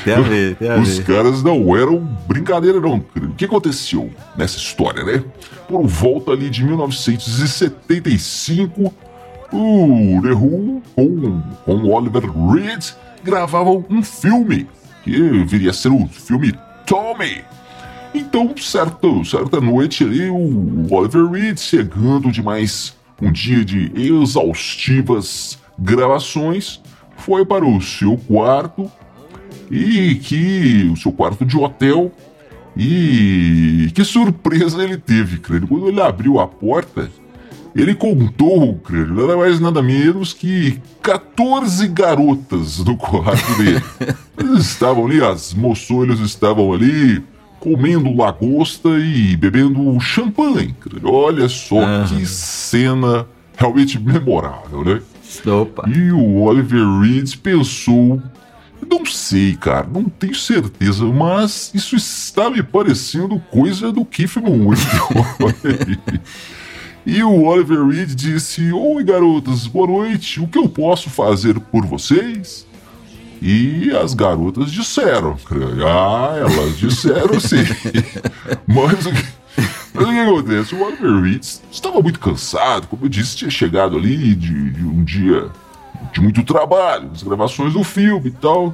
Tem 0.03 0.13
a 0.13 0.19
ver, 0.21 0.55
tem 0.55 0.69
a 0.69 0.77
Os 0.77 0.97
ver. 0.97 1.05
caras 1.05 1.41
não 1.43 1.75
eram 1.77 1.99
brincadeira, 2.27 2.79
não. 2.81 2.97
O 3.15 3.33
que 3.35 3.45
aconteceu 3.45 4.09
nessa 4.35 4.57
história, 4.57 5.03
né? 5.05 5.23
Por 5.69 5.87
volta 5.87 6.31
ali 6.31 6.49
de 6.49 6.63
1975, 6.65 8.93
o 9.53 10.19
The 10.21 10.31
Who 10.33 10.81
com, 10.95 11.41
com 11.65 11.75
o 11.75 11.89
Oliver 11.91 12.23
Reed 12.51 12.83
gravavam 13.23 13.85
um 13.89 14.01
filme 14.03 14.67
que 15.03 15.43
viria 15.45 15.69
a 15.69 15.73
ser 15.73 15.89
o 15.89 16.07
filme 16.07 16.53
Tommy. 16.85 17.43
Então, 18.13 18.53
certo, 18.57 19.23
certa 19.23 19.61
noite 19.61 20.03
ali, 20.03 20.29
o 20.29 20.87
Oliver 20.91 21.29
Reed 21.29 21.57
chegando 21.57 22.31
de 22.31 22.43
mais 22.43 22.93
um 23.21 23.31
dia 23.31 23.63
de 23.63 23.91
exaustivas 23.95 25.57
gravações, 25.79 26.81
foi 27.17 27.45
para 27.45 27.65
o 27.65 27.79
seu 27.81 28.17
quarto 28.17 28.91
e 29.69 30.15
que 30.15 30.89
o 30.91 30.97
seu 30.97 31.11
quarto 31.11 31.45
de 31.45 31.57
hotel 31.57 32.11
e 32.75 33.91
que 33.93 34.03
surpresa 34.03 34.83
ele 34.83 34.97
teve, 34.97 35.37
crânio. 35.37 35.67
Quando 35.67 35.87
ele 35.87 36.01
abriu 36.01 36.39
a 36.39 36.47
porta, 36.47 37.09
ele 37.75 37.95
contou, 37.95 38.75
crânio, 38.79 39.13
nada 39.13 39.37
mais 39.37 39.59
nada 39.59 39.81
menos 39.81 40.33
que 40.33 40.81
14 41.01 41.87
garotas 41.87 42.79
no 42.79 42.97
quarto 42.97 43.55
dele. 43.57 43.81
Eles 44.37 44.65
estavam 44.65 45.05
ali, 45.05 45.23
as 45.23 45.53
moçoilas 45.53 46.19
estavam 46.19 46.73
ali 46.73 47.23
comendo 47.61 48.13
lagosta 48.15 48.89
e 48.97 49.37
bebendo 49.37 49.97
champanhe. 49.99 50.75
Olha 51.03 51.47
só 51.47 51.79
Aham. 51.79 52.07
que 52.07 52.25
cena 52.25 53.27
realmente 53.55 53.99
memorável, 53.99 54.83
né? 54.83 55.01
Opa. 55.45 55.87
E 55.87 56.11
o 56.11 56.41
Oliver 56.41 56.85
Reed 56.99 57.37
pensou. 57.37 58.21
Não 58.89 59.05
sei, 59.05 59.55
cara, 59.55 59.87
não 59.87 60.05
tenho 60.05 60.33
certeza, 60.33 61.05
mas 61.05 61.71
isso 61.73 61.95
está 61.95 62.49
me 62.49 62.63
parecendo 62.63 63.39
coisa 63.51 63.91
do 63.91 64.03
Keith 64.03 64.37
Moon. 64.37 64.73
e 67.05 67.23
o 67.23 67.43
Oliver 67.43 67.85
Reed 67.85 68.15
disse: 68.15 68.73
Oi, 68.73 69.03
garotas, 69.03 69.67
boa 69.67 69.87
noite, 69.87 70.41
o 70.41 70.47
que 70.47 70.57
eu 70.57 70.67
posso 70.67 71.11
fazer 71.11 71.59
por 71.59 71.85
vocês? 71.85 72.65
E 73.41 73.89
as 73.91 74.13
garotas 74.13 74.71
disseram: 74.71 75.35
Ah, 75.85 76.35
elas 76.37 76.77
disseram 76.77 77.39
sim. 77.39 77.63
mas 78.67 79.05
o 79.05 79.11
que. 79.11 79.41
Mas 79.93 80.07
o 80.07 80.11
que 80.11 80.19
acontece? 80.19 80.75
O 80.75 80.85
Oliver 80.85 81.21
Reed 81.21 81.43
estava 81.71 82.01
muito 82.01 82.19
cansado, 82.19 82.87
como 82.87 83.05
eu 83.05 83.09
disse, 83.09 83.35
tinha 83.35 83.51
chegado 83.51 83.97
ali 83.97 84.35
de, 84.35 84.69
de 84.69 84.85
um 84.85 85.03
dia 85.03 85.49
de 86.13 86.21
muito 86.21 86.43
trabalho, 86.43 87.09
as 87.13 87.23
gravações 87.23 87.73
do 87.73 87.83
filme 87.83 88.29
e 88.29 88.31
tal. 88.31 88.73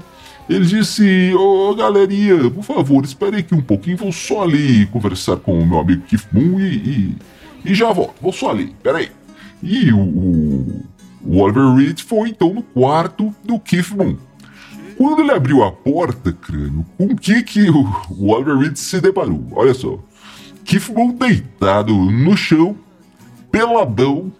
Ele 0.49 0.65
disse: 0.65 1.33
Ô 1.33 1.73
galerinha, 1.75 2.49
por 2.51 2.63
favor, 2.63 3.03
espere 3.03 3.37
aqui 3.37 3.55
um 3.55 3.61
pouquinho, 3.61 3.97
vou 3.97 4.11
só 4.11 4.43
ali 4.43 4.85
conversar 4.87 5.37
com 5.37 5.59
o 5.59 5.65
meu 5.65 5.79
amigo 5.79 6.03
Keith 6.03 6.27
Moon 6.31 6.59
e, 6.59 6.75
e, 6.75 7.15
e 7.65 7.75
já 7.75 7.91
volto, 7.91 8.15
vou 8.21 8.31
só 8.31 8.51
ali, 8.51 8.75
peraí. 8.83 9.09
E 9.63 9.91
o, 9.91 9.99
o, 9.99 10.85
o 11.25 11.39
Oliver 11.39 11.73
Reed 11.73 12.01
foi 12.01 12.29
então 12.29 12.53
no 12.53 12.61
quarto 12.61 13.33
do 13.43 13.59
Keith 13.59 13.91
Moon. 13.91 14.15
Quando 14.97 15.21
ele 15.21 15.31
abriu 15.31 15.63
a 15.63 15.71
porta, 15.71 16.33
crânio, 16.33 16.85
com 16.97 17.05
o 17.05 17.15
que, 17.15 17.43
que 17.43 17.69
o, 17.69 17.85
Oliver 18.19 18.57
Reed 18.57 18.75
se 18.75 18.99
deparou? 18.99 19.45
Olha 19.51 19.73
só. 19.73 19.99
Keith 20.65 20.89
Moon 20.89 21.11
deitado 21.11 21.93
no 21.93 22.35
chão, 22.35 22.75
peladão, 23.51 24.31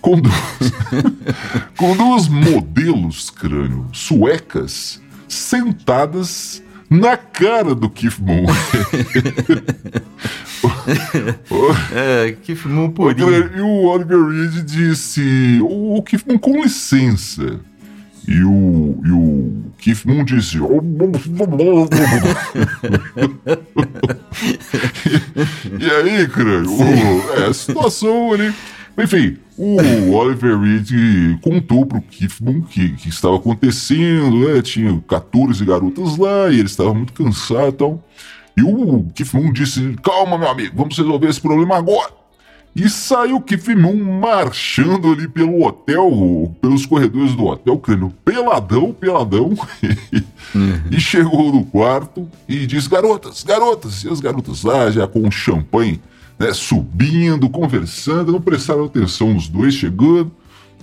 com 0.00 0.18
duas, 0.18 0.72
com 1.76 1.96
duas 1.96 2.28
modelos, 2.28 3.30
crânio, 3.30 3.86
suecas, 3.92 5.00
sentadas 5.28 6.62
na 6.88 7.16
cara 7.16 7.74
do 7.74 7.88
Keith 7.90 8.18
Moon. 8.18 8.46
É, 11.92 12.34
filme 12.54 12.86
O 12.86 12.90
purinho. 12.90 13.56
E 13.56 13.60
o 13.60 13.84
Oliver 13.84 14.28
Reed 14.28 14.64
disse: 14.64 15.58
O 15.62 16.02
Keith 16.02 16.24
Moon, 16.26 16.38
com 16.38 16.62
licença. 16.62 17.60
E 18.26 18.42
o, 18.42 18.98
e 19.04 19.10
o 19.10 19.52
Keith 19.78 20.04
Moon 20.06 20.24
disse: 20.24 20.58
E 25.80 25.90
aí, 25.90 26.28
crânio? 26.28 26.70
o- 26.72 27.32
É, 27.40 27.46
a 27.48 27.54
situação 27.54 28.32
ali. 28.32 28.52
Enfim, 28.96 29.36
o 29.58 30.12
Oliver 30.12 30.56
Reed 30.58 30.88
contou 31.42 31.84
pro 31.84 32.00
Keith 32.00 32.36
Moon 32.40 32.62
que, 32.62 32.90
que 32.90 33.08
estava 33.08 33.36
acontecendo, 33.36 34.48
né? 34.54 34.62
Tinha 34.62 35.02
14 35.08 35.64
garotas 35.64 36.16
lá 36.16 36.48
e 36.48 36.54
ele 36.60 36.66
estava 36.66 36.94
muito 36.94 37.12
cansado 37.12 37.68
e 37.68 37.72
tal. 37.72 38.04
E 38.56 38.62
o 38.62 39.04
Keith 39.14 39.34
Moon 39.34 39.52
disse: 39.52 39.96
Calma, 40.02 40.38
meu 40.38 40.48
amigo, 40.48 40.74
vamos 40.76 40.96
resolver 40.96 41.28
esse 41.28 41.40
problema 41.40 41.76
agora. 41.76 42.12
E 42.74 42.88
saiu 42.88 43.40
Moon 43.76 44.18
marchando 44.20 45.12
ali 45.12 45.28
pelo 45.28 45.64
hotel, 45.64 46.52
pelos 46.60 46.84
corredores 46.84 47.32
do 47.34 47.44
hotel, 47.44 47.78
crânio, 47.78 48.12
peladão, 48.24 48.92
peladão. 48.92 49.56
e 50.90 50.98
chegou 50.98 51.52
no 51.52 51.64
quarto 51.64 52.28
e 52.48 52.66
disse: 52.66 52.88
Garotas, 52.88 53.44
garotas. 53.44 54.02
E 54.02 54.08
as 54.08 54.18
garotas 54.18 54.64
lá, 54.64 54.90
já 54.90 55.06
com 55.06 55.30
champanhe, 55.30 56.00
né, 56.36 56.52
subindo, 56.52 57.48
conversando, 57.48 58.32
não 58.32 58.40
prestaram 58.40 58.86
atenção 58.86 59.32
nos 59.32 59.48
dois 59.48 59.74
chegando. 59.74 60.32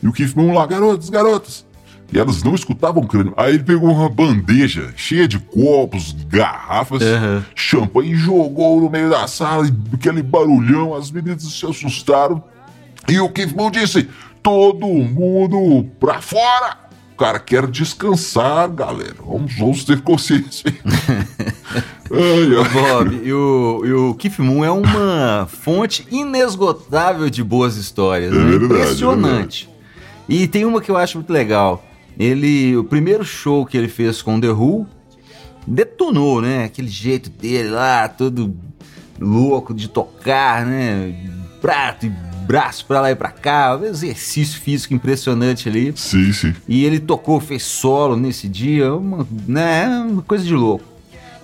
E 0.01 0.07
o 0.07 0.13
Keith 0.13 0.33
Moon 0.33 0.53
lá: 0.53 0.65
Garotas, 0.65 1.09
garotas. 1.09 1.65
E 2.11 2.19
elas 2.19 2.43
não 2.43 2.53
escutavam 2.53 3.01
o 3.03 3.07
crânio. 3.07 3.33
Aí 3.37 3.53
ele 3.53 3.63
pegou 3.63 3.89
uma 3.89 4.09
bandeja 4.09 4.93
cheia 4.97 5.27
de 5.27 5.39
copos, 5.39 6.13
garrafas, 6.27 7.01
Aham. 7.01 7.45
champanhe 7.55 8.11
e 8.11 8.15
jogou 8.15 8.81
no 8.81 8.89
meio 8.89 9.09
da 9.09 9.27
sala, 9.27 9.65
aquele 9.93 10.21
barulhão, 10.21 10.93
as 10.93 11.09
meninas 11.09 11.43
se 11.43 11.65
assustaram. 11.65 12.43
E 13.07 13.19
o 13.19 13.29
Keith 13.29 13.55
Moon 13.55 13.71
disse: 13.71 14.09
todo 14.43 14.87
mundo 14.87 15.89
pra 15.99 16.21
fora! 16.21 16.77
O 17.13 17.17
cara 17.21 17.39
quer 17.39 17.67
descansar, 17.67 18.67
galera. 18.69 19.15
Vamos, 19.23 19.55
vamos 19.55 19.83
ter 19.85 20.01
consciência. 20.01 20.73
ai, 22.11 22.49
ai. 22.57 22.69
Bob, 22.73 23.21
e 23.23 23.31
o, 23.31 23.81
e 23.85 23.93
o 23.93 24.15
Keith 24.15 24.39
Moon 24.39 24.65
é 24.65 24.71
uma 24.71 25.47
fonte 25.47 26.05
inesgotável 26.11 27.29
de 27.29 27.43
boas 27.43 27.77
histórias. 27.77 28.33
É 28.33 28.35
né? 28.35 28.43
verdade, 28.43 28.65
Impressionante. 28.65 29.69
E 30.27 30.47
tem 30.47 30.65
uma 30.65 30.81
que 30.81 30.89
eu 30.89 30.97
acho 30.97 31.17
muito 31.17 31.31
legal. 31.31 31.83
Ele, 32.17 32.75
o 32.77 32.83
primeiro 32.83 33.23
show 33.23 33.65
que 33.65 33.77
ele 33.77 33.87
fez 33.87 34.21
com 34.21 34.39
The 34.39 34.51
Who, 34.51 34.85
detonou, 35.65 36.41
né? 36.41 36.65
Aquele 36.65 36.87
jeito 36.87 37.29
dele 37.29 37.69
lá, 37.69 38.07
todo 38.07 38.55
louco 39.19 39.73
de 39.73 39.87
tocar, 39.87 40.65
né? 40.65 41.15
Prato 41.61 42.05
e 42.05 42.09
braço 42.41 42.85
pra 42.85 43.01
lá 43.01 43.11
e 43.11 43.15
pra 43.15 43.29
cá, 43.29 43.77
um 43.77 43.85
exercício 43.85 44.59
físico 44.59 44.93
impressionante 44.93 45.69
ali. 45.69 45.93
Sim, 45.95 46.33
sim. 46.33 46.53
E 46.67 46.83
ele 46.83 46.99
tocou, 46.99 47.39
fez 47.39 47.63
solo 47.63 48.15
nesse 48.15 48.49
dia, 48.49 48.93
uma, 48.93 49.25
né, 49.47 49.87
uma 50.09 50.21
coisa 50.21 50.43
de 50.43 50.53
louco. 50.53 50.83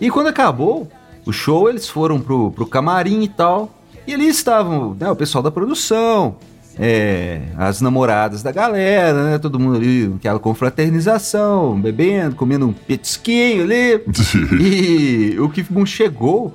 E 0.01 0.09
quando 0.09 0.27
acabou 0.27 0.91
o 1.25 1.31
show, 1.31 1.69
eles 1.69 1.87
foram 1.87 2.19
pro, 2.19 2.51
pro 2.51 2.65
camarim 2.65 3.23
e 3.23 3.27
tal. 3.27 3.73
E 4.05 4.13
ali 4.13 4.27
estavam 4.27 4.95
né, 4.99 5.09
o 5.09 5.15
pessoal 5.15 5.43
da 5.43 5.51
produção, 5.51 6.35
é, 6.79 7.41
as 7.57 7.81
namoradas 7.81 8.43
da 8.43 8.51
galera, 8.51 9.31
né? 9.31 9.37
Todo 9.37 9.59
mundo 9.59 9.77
ali, 9.77 10.13
aquela 10.15 10.39
confraternização, 10.39 11.79
bebendo, 11.79 12.35
comendo 12.35 12.67
um 12.67 12.73
petisquinho 12.73 13.63
ali. 13.63 14.01
e 14.59 15.39
o 15.39 15.49
Keith 15.49 15.69
Moon 15.69 15.85
chegou 15.85 16.53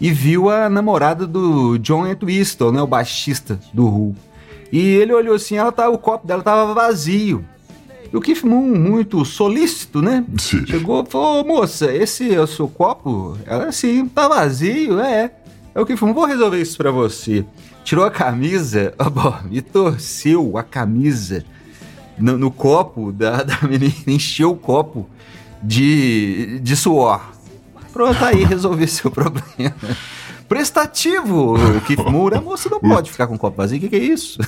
e 0.00 0.10
viu 0.10 0.50
a 0.50 0.68
namorada 0.68 1.26
do 1.26 1.78
John 1.78 2.06
Entwistle, 2.06 2.72
né? 2.72 2.82
O 2.82 2.86
baixista 2.86 3.60
do 3.72 3.86
Who. 3.86 4.16
E 4.72 4.78
ele 4.78 5.12
olhou 5.12 5.34
assim, 5.34 5.56
ela 5.56 5.72
tá, 5.72 5.88
o 5.88 5.98
copo 5.98 6.26
dela 6.26 6.42
tava 6.42 6.72
vazio. 6.74 7.44
E 8.12 8.16
o 8.16 8.20
Keith 8.20 8.42
Moon, 8.42 8.66
muito 8.66 9.24
solícito, 9.24 10.02
né? 10.02 10.24
Sim. 10.36 10.66
Chegou 10.66 11.04
e 11.06 11.10
falou, 11.10 11.44
moça, 11.44 11.94
esse 11.94 12.34
é 12.34 12.40
o 12.40 12.46
seu 12.46 12.66
copo? 12.66 13.38
Ela, 13.46 13.66
assim, 13.66 14.06
tá 14.08 14.26
vazio, 14.26 14.98
é. 15.00 15.30
É 15.72 15.80
o 15.80 15.86
Keith 15.86 16.00
Moon, 16.00 16.12
vou 16.12 16.24
resolver 16.24 16.60
isso 16.60 16.76
pra 16.76 16.90
você. 16.90 17.44
Tirou 17.90 18.04
a 18.04 18.10
camisa, 18.12 18.94
ó, 19.00 19.10
bom, 19.10 19.36
e 19.50 19.60
torceu 19.60 20.56
a 20.56 20.62
camisa 20.62 21.44
no, 22.16 22.38
no 22.38 22.48
copo 22.48 23.10
da, 23.10 23.42
da 23.42 23.58
menina, 23.62 23.92
encheu 24.06 24.52
o 24.52 24.56
copo 24.56 25.10
de, 25.60 26.60
de 26.60 26.76
suor. 26.76 27.20
Pronto, 27.92 28.24
aí 28.24 28.44
resolver 28.44 28.86
seu 28.86 29.10
problema. 29.10 29.74
Prestativo, 30.48 31.56
o 31.56 31.80
Keith 31.80 31.98
Moore. 32.08 32.36
A 32.36 32.40
moça 32.40 32.68
não 32.70 32.78
pode 32.78 33.10
ficar 33.10 33.26
com 33.26 33.34
o 33.34 33.38
copo 33.38 33.56
vazio, 33.56 33.78
o 33.78 33.80
que, 33.80 33.88
que 33.88 33.96
é 33.96 33.98
isso? 33.98 34.38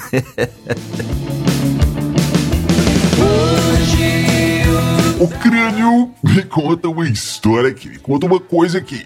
O 5.18 5.26
crânio 5.26 6.12
me 6.22 6.44
conta 6.44 6.88
uma 6.88 7.08
história 7.08 7.70
aqui, 7.70 7.88
me 7.88 7.98
conta 7.98 8.24
uma 8.24 8.38
coisa 8.38 8.78
aqui. 8.78 9.04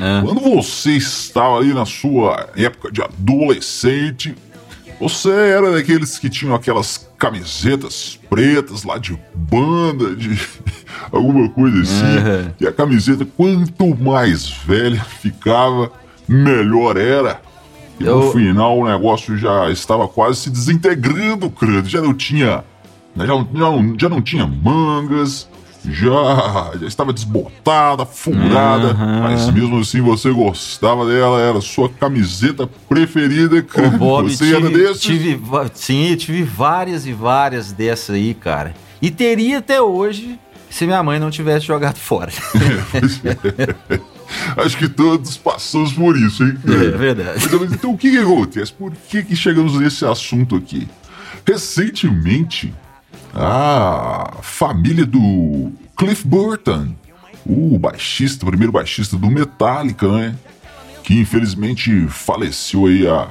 Ah. 0.00 0.22
Quando 0.24 0.40
você 0.40 0.92
estava 0.92 1.58
ali 1.58 1.74
na 1.74 1.84
sua 1.84 2.48
época 2.56 2.90
de 2.90 3.02
adolescente, 3.02 4.34
você 4.98 5.30
era 5.30 5.70
daqueles 5.72 6.18
que 6.18 6.28
tinham 6.30 6.54
aquelas 6.54 7.08
camisetas 7.18 8.18
pretas 8.28 8.82
lá 8.84 8.96
de 8.98 9.18
banda, 9.34 10.14
de 10.16 10.38
alguma 11.12 11.48
coisa 11.50 11.82
assim. 11.82 12.04
Uhum. 12.04 12.50
E 12.60 12.66
a 12.66 12.72
camiseta, 12.72 13.26
quanto 13.36 13.94
mais 13.96 14.48
velha 14.48 15.02
ficava, 15.04 15.92
melhor 16.28 16.96
era. 16.96 17.40
E 17.98 18.04
no 18.04 18.10
Eu- 18.22 18.32
final 18.32 18.78
o 18.78 18.86
negócio 18.88 19.36
já 19.36 19.70
estava 19.70 20.08
quase 20.08 20.40
se 20.40 20.50
desintegrando, 20.50 21.50
crânio. 21.50 21.84
Já 21.84 22.00
não 22.00 22.14
tinha. 22.14 22.64
Já 23.16 23.26
não, 23.26 23.48
já 23.52 23.58
não, 23.60 23.94
já 23.98 24.08
não 24.08 24.22
tinha 24.22 24.46
mangas, 24.46 25.48
já, 25.84 26.72
já 26.80 26.86
estava 26.86 27.12
desbotada, 27.12 28.04
furada, 28.04 28.88
Uhum. 28.94 29.22
mas 29.22 29.50
mesmo 29.50 29.78
assim 29.80 30.00
você 30.00 30.30
gostava 30.30 31.06
dela, 31.06 31.40
era 31.40 31.58
a 31.58 31.62
sua 31.62 31.88
camiseta 31.88 32.66
preferida, 32.88 33.58
Ô, 33.58 33.62
crânio. 33.62 33.98
Bob, 33.98 34.30
você 34.30 34.54
era 34.54 34.66
tive, 34.66 34.78
desses? 34.78 35.00
tive, 35.00 35.40
sim, 35.74 36.16
tive 36.16 36.42
várias 36.42 37.06
e 37.06 37.12
várias 37.12 37.72
dessas 37.72 38.14
aí, 38.16 38.34
cara. 38.34 38.74
E 39.00 39.10
teria 39.10 39.58
até 39.58 39.80
hoje 39.80 40.38
se 40.68 40.84
minha 40.86 41.02
mãe 41.02 41.18
não 41.18 41.30
tivesse 41.30 41.66
jogado 41.66 41.96
fora. 41.98 42.30
Acho 44.56 44.76
que 44.76 44.88
todos 44.88 45.36
passamos 45.36 45.92
por 45.92 46.16
isso, 46.16 46.44
hein, 46.44 46.56
é 46.64 46.96
verdade. 46.96 47.48
Mas 47.58 47.72
então 47.72 47.92
o 47.92 47.98
que, 47.98 48.10
que 48.12 48.18
acontece? 48.18 48.72
Por 48.72 48.92
que, 49.08 49.22
que 49.24 49.34
chegamos 49.34 49.74
nesse 49.80 50.04
assunto 50.04 50.54
aqui? 50.56 50.86
Recentemente, 51.44 52.72
a 53.34 54.38
família 54.42 55.06
do 55.06 55.72
Cliff 55.96 56.26
Burton, 56.26 56.88
o 57.46 57.78
baixista, 57.78 58.44
o 58.44 58.48
primeiro 58.48 58.72
baixista 58.72 59.16
do 59.16 59.30
Metallica, 59.30 60.08
né? 60.08 60.34
Que 61.02 61.18
infelizmente 61.18 62.06
faleceu 62.08 62.86
aí 62.86 63.06
há 63.06 63.28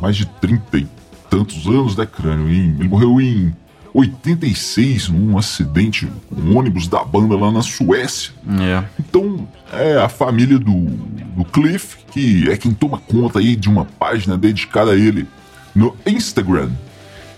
mais 0.00 0.16
de 0.16 0.26
30 0.26 0.78
e 0.78 0.88
tantos 1.30 1.66
anos, 1.66 1.96
né, 1.96 2.06
crânio? 2.06 2.48
Ele 2.48 2.88
morreu 2.88 3.20
em 3.20 3.54
86 3.94 5.08
num 5.08 5.38
acidente 5.38 6.08
com 6.28 6.40
um 6.40 6.58
ônibus 6.58 6.88
da 6.88 7.04
banda 7.04 7.36
lá 7.36 7.52
na 7.52 7.62
Suécia. 7.62 8.32
É. 8.60 8.84
Então, 8.98 9.46
é 9.72 9.96
a 9.96 10.08
família 10.08 10.58
do, 10.58 10.80
do 10.80 11.44
Cliff, 11.44 11.98
que 12.10 12.50
é 12.50 12.56
quem 12.56 12.74
toma 12.74 12.98
conta 12.98 13.38
aí 13.38 13.54
de 13.54 13.68
uma 13.68 13.84
página 13.84 14.36
dedicada 14.36 14.90
a 14.90 14.96
ele 14.96 15.26
no 15.74 15.94
Instagram, 16.06 16.70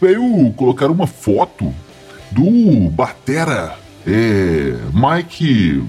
veio 0.01 0.53
colocar 0.57 0.91
uma 0.91 1.07
foto 1.07 1.75
do 2.31 2.91
batera 2.91 3.77
é, 4.07 4.75
Mike 4.93 5.85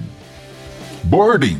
Borden, 1.04 1.58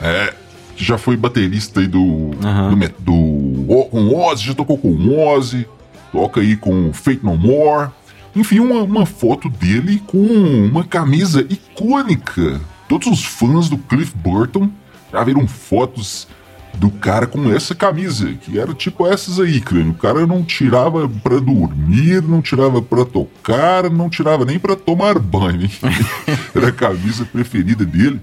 é, 0.00 0.34
que 0.76 0.84
já 0.84 0.98
foi 0.98 1.16
baterista 1.16 1.80
aí 1.80 1.86
do, 1.86 2.30
Aham. 2.44 2.76
do, 2.98 3.64
do, 3.64 3.84
com 3.90 4.16
Ozzy, 4.16 4.46
já 4.46 4.54
tocou 4.54 4.76
com 4.78 4.88
o 4.88 5.28
Ozzy, 5.28 5.66
toca 6.12 6.40
aí 6.40 6.56
com 6.56 6.92
Fate 6.92 7.24
No 7.24 7.36
More. 7.36 7.90
Enfim, 8.34 8.60
uma, 8.60 8.82
uma 8.82 9.06
foto 9.06 9.48
dele 9.48 10.02
com 10.06 10.18
uma 10.18 10.84
camisa 10.84 11.44
icônica. 11.48 12.60
Todos 12.88 13.08
os 13.08 13.24
fãs 13.24 13.68
do 13.68 13.78
Cliff 13.78 14.16
Burton 14.16 14.70
já 15.12 15.22
viram 15.24 15.46
fotos 15.46 16.28
do 16.76 16.90
cara 16.90 17.26
com 17.26 17.52
essa 17.52 17.74
camisa, 17.74 18.32
que 18.34 18.58
era 18.58 18.72
tipo 18.72 19.06
essas 19.06 19.38
aí, 19.38 19.60
crânio. 19.60 19.92
O 19.92 19.94
cara 19.94 20.26
não 20.26 20.42
tirava 20.42 21.08
pra 21.08 21.38
dormir, 21.38 22.22
não 22.22 22.40
tirava 22.40 22.80
pra 22.80 23.04
tocar, 23.04 23.90
não 23.90 24.08
tirava 24.08 24.44
nem 24.44 24.58
pra 24.58 24.76
tomar 24.76 25.18
banho. 25.18 25.68
Era 26.54 26.68
a 26.68 26.72
camisa 26.72 27.24
preferida 27.24 27.84
dele. 27.84 28.20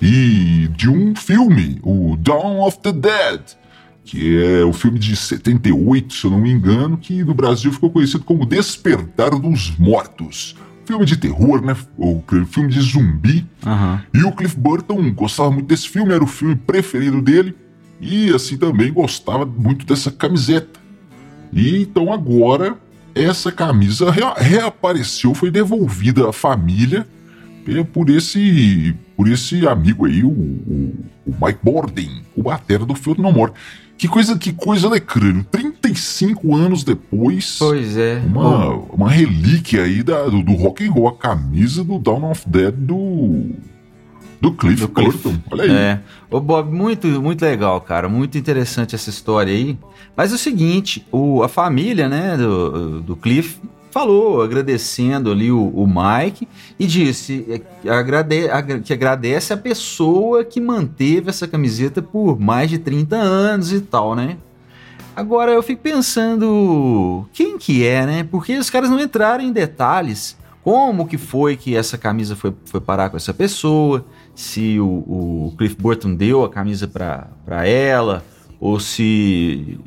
E 0.00 0.68
de 0.76 0.88
um 0.88 1.14
filme, 1.14 1.78
o 1.82 2.16
Dawn 2.16 2.60
of 2.60 2.78
the 2.78 2.92
Dead, 2.92 3.40
que 4.04 4.42
é 4.42 4.64
o 4.64 4.72
filme 4.72 4.98
de 4.98 5.14
78, 5.14 6.12
se 6.12 6.24
eu 6.24 6.30
não 6.30 6.38
me 6.38 6.50
engano, 6.50 6.96
que 6.96 7.22
no 7.22 7.34
Brasil 7.34 7.72
ficou 7.72 7.90
conhecido 7.90 8.24
como 8.24 8.44
Despertar 8.44 9.30
dos 9.30 9.76
Mortos. 9.78 10.56
Filme 10.84 11.04
de 11.04 11.16
terror, 11.16 11.64
né? 11.64 11.76
Ou 11.96 12.24
filme 12.50 12.68
de 12.68 12.80
zumbi. 12.80 13.46
Aham. 13.64 14.02
E 14.12 14.24
o 14.24 14.32
Cliff 14.32 14.58
Burton 14.58 15.12
gostava 15.12 15.50
muito 15.50 15.66
desse 15.66 15.88
filme, 15.88 16.12
era 16.12 16.24
o 16.24 16.26
filme 16.26 16.56
preferido 16.56 17.22
dele. 17.22 17.54
E 18.02 18.30
assim 18.34 18.56
também 18.58 18.92
gostava 18.92 19.46
muito 19.46 19.86
dessa 19.86 20.10
camiseta. 20.10 20.80
E 21.52 21.80
então 21.82 22.12
agora 22.12 22.76
essa 23.14 23.52
camisa 23.52 24.10
rea- 24.10 24.34
reapareceu, 24.34 25.32
foi 25.34 25.50
devolvida 25.50 26.28
à 26.28 26.32
família 26.32 27.06
por 27.92 28.10
esse 28.10 28.94
por 29.16 29.28
esse 29.28 29.66
amigo 29.68 30.04
aí, 30.06 30.24
o, 30.24 30.30
o- 30.30 30.94
o 31.26 31.34
Mike 31.46 31.60
Borden, 31.62 32.10
o 32.34 32.42
batera 32.42 32.84
do 32.84 32.94
Filme 32.96 33.22
No 33.22 33.30
More. 33.30 33.52
Que 33.96 34.08
coisa, 34.08 34.36
que 34.36 34.52
coisa, 34.52 34.90
né, 34.90 34.98
crânio? 34.98 35.44
35 35.48 36.56
anos 36.56 36.82
depois, 36.82 37.56
Pois 37.60 37.96
é. 37.96 38.20
uma, 38.26 38.68
uma 38.92 39.08
relíquia 39.10 39.84
aí 39.84 40.02
da, 40.02 40.24
do, 40.24 40.42
do 40.42 40.54
rock 40.54 40.84
and 40.84 40.90
roll, 40.90 41.06
a 41.06 41.14
camisa 41.16 41.84
do 41.84 42.00
Dawn 42.00 42.28
of 42.32 42.42
Dead 42.48 42.74
do, 42.74 43.50
do 44.42 44.52
Cliff 44.52 44.80
Do 44.80 44.88
Cliff. 44.88 45.18
Burton. 45.18 45.38
Olha 45.52 45.62
aí. 45.62 45.70
É. 45.70 46.00
Ô, 46.28 46.40
Bob, 46.40 46.68
muito, 46.74 47.06
muito 47.22 47.42
legal, 47.42 47.80
cara. 47.80 48.08
Muito 48.08 48.36
interessante 48.36 48.94
essa 48.96 49.08
história 49.08 49.52
aí. 49.52 49.78
Mas 50.16 50.32
é 50.32 50.34
o 50.34 50.38
seguinte, 50.38 51.06
o, 51.12 51.44
a 51.44 51.48
família, 51.48 52.08
né, 52.08 52.36
do, 52.36 53.00
do 53.00 53.14
Cliff 53.14 53.60
falou, 53.92 54.42
agradecendo 54.42 55.30
ali 55.30 55.52
o, 55.52 55.68
o 55.68 55.86
Mike, 55.86 56.48
e 56.78 56.86
disse 56.86 57.44
é, 57.48 57.58
que 57.58 57.88
agrade, 57.88 58.48
agra- 58.50 58.80
que 58.80 58.92
agradece 58.92 59.52
a 59.52 59.56
pessoa 59.56 60.44
que 60.44 60.60
manteve 60.60 61.28
essa 61.30 61.46
camiseta 61.46 62.02
por 62.02 62.40
mais 62.40 62.68
de 62.68 62.78
30 62.78 63.14
anos 63.14 63.72
e 63.72 63.80
tal, 63.80 64.16
né? 64.16 64.38
Agora 65.14 65.52
eu 65.52 65.62
fico 65.62 65.82
pensando 65.82 67.26
quem 67.32 67.58
que 67.58 67.86
é, 67.86 68.04
né? 68.06 68.24
Porque 68.28 68.56
os 68.56 68.70
caras 68.70 68.90
não 68.90 68.98
entraram 68.98 69.44
em 69.44 69.52
detalhes 69.52 70.36
como 70.64 71.06
que 71.06 71.18
foi 71.18 71.56
que 71.56 71.76
essa 71.76 71.98
camisa 71.98 72.34
foi, 72.36 72.54
foi 72.64 72.80
parar 72.80 73.10
com 73.10 73.16
essa 73.16 73.34
pessoa, 73.34 74.06
se 74.34 74.78
o, 74.80 74.86
o 74.86 75.54
Cliff 75.56 75.76
Burton 75.76 76.14
deu 76.14 76.44
a 76.44 76.48
camisa 76.48 76.86
pra, 76.88 77.28
pra 77.44 77.66
ela, 77.66 78.24
ou 78.60 78.78
se 78.78 79.78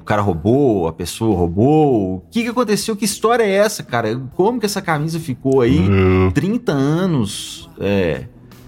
o 0.00 0.04
cara 0.04 0.22
roubou, 0.22 0.86
a 0.86 0.92
pessoa 0.92 1.36
roubou, 1.36 2.16
o 2.16 2.22
que 2.30 2.42
que 2.42 2.48
aconteceu, 2.48 2.94
que 2.94 3.04
história 3.04 3.42
é 3.42 3.50
essa, 3.50 3.82
cara? 3.82 4.20
Como 4.34 4.60
que 4.60 4.66
essa 4.66 4.82
camisa 4.82 5.18
ficou 5.18 5.60
aí 5.60 5.80
É, 6.28 6.30
30 6.32 6.72
anos, 6.72 7.70
é, 7.80 8.26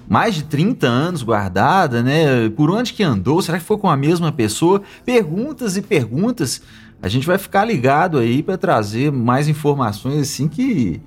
mais 0.09 0.35
de 0.35 0.45
30 0.45 0.87
anos 0.87 1.23
guardada, 1.23 2.03
né? 2.03 2.49
Por 2.51 2.71
onde 2.71 2.93
que 2.93 3.03
andou? 3.03 3.43
Será 3.43 3.59
que 3.59 3.65
foi 3.65 3.77
com 3.77 3.91
a 3.91 3.97
mesma 3.97 4.33
pessoa? 4.33 4.83
Perguntas 5.05 5.77
e 5.77 5.83
perguntas. 5.83 6.63
A 7.03 7.09
gente 7.09 7.27
vai 7.27 7.37
ficar 7.37 7.65
ligado 7.65 8.19
aí 8.19 8.43
para 8.43 8.57
trazer 8.57 9.13
mais 9.13 9.49
informações 9.49 10.21
assim 10.21 10.49
que 10.49 11.01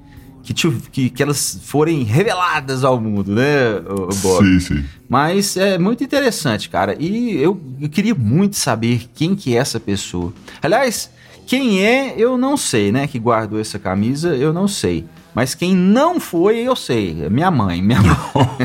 que, 0.43 0.53
te- 0.53 0.71
que 0.91 1.09
que 1.09 1.21
elas 1.23 1.59
forem 1.63 2.03
reveladas 2.03 2.83
ao 2.83 2.99
mundo, 2.99 3.33
né, 3.33 3.79
Bob? 4.21 4.45
sim, 4.45 4.59
sim. 4.59 4.85
Mas 5.07 5.57
é 5.57 5.77
muito 5.77 6.03
interessante, 6.03 6.69
cara. 6.69 6.95
E 6.99 7.35
eu, 7.41 7.59
eu 7.81 7.89
queria 7.89 8.15
muito 8.15 8.55
saber 8.55 9.09
quem 9.13 9.35
que 9.35 9.55
é 9.55 9.59
essa 9.59 9.79
pessoa. 9.79 10.31
Aliás, 10.61 11.09
quem 11.47 11.83
é, 11.83 12.13
eu 12.17 12.37
não 12.37 12.55
sei, 12.55 12.91
né? 12.91 13.07
Que 13.07 13.17
guardou 13.17 13.59
essa 13.59 13.79
camisa, 13.79 14.35
eu 14.35 14.53
não 14.53 14.67
sei. 14.67 15.05
Mas 15.33 15.53
quem 15.55 15.75
não 15.75 16.19
foi, 16.19 16.57
eu 16.59 16.75
sei. 16.75 17.23
É 17.23 17.29
minha 17.29 17.49
mãe. 17.51 17.81
Minha 17.81 18.01
mãe. 18.01 18.15